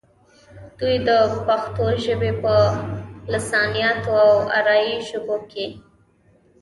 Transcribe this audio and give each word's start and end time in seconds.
دوي 0.77 0.97
د 1.07 1.09
پښتو 1.45 1.85
ژبې 2.03 2.31
پۀ 2.41 2.57
لسانياتو 3.31 4.11
او 4.27 4.33
اريائي 4.57 4.95
ژبو 5.09 5.35
کښې 5.51 5.65